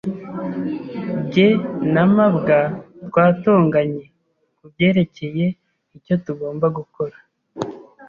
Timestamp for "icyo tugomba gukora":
5.97-7.17